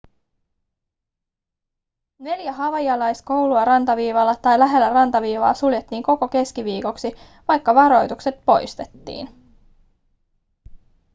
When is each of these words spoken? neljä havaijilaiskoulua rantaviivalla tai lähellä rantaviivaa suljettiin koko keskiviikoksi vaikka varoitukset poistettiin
neljä 2.19 2.51
havaijilaiskoulua 2.53 3.65
rantaviivalla 3.65 4.35
tai 4.35 4.59
lähellä 4.59 4.89
rantaviivaa 4.89 5.53
suljettiin 5.53 6.03
koko 6.03 6.27
keskiviikoksi 6.27 7.13
vaikka 7.47 7.75
varoitukset 7.75 8.45
poistettiin 8.45 9.29